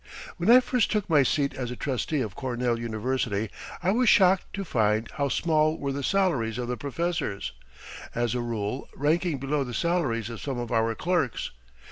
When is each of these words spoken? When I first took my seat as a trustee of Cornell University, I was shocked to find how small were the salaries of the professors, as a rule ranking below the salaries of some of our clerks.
When 0.37 0.49
I 0.49 0.61
first 0.61 0.89
took 0.89 1.07
my 1.07 1.21
seat 1.21 1.53
as 1.53 1.69
a 1.69 1.75
trustee 1.75 2.21
of 2.21 2.33
Cornell 2.33 2.79
University, 2.79 3.51
I 3.83 3.91
was 3.91 4.09
shocked 4.09 4.51
to 4.53 4.65
find 4.65 5.07
how 5.17 5.29
small 5.29 5.77
were 5.77 5.91
the 5.91 6.01
salaries 6.03 6.57
of 6.57 6.67
the 6.69 6.75
professors, 6.75 7.51
as 8.15 8.33
a 8.33 8.41
rule 8.41 8.89
ranking 8.95 9.37
below 9.37 9.63
the 9.63 9.75
salaries 9.75 10.31
of 10.31 10.41
some 10.41 10.57
of 10.57 10.71
our 10.71 10.95
clerks. 10.95 11.51